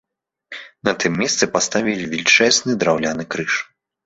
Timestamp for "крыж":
3.37-3.53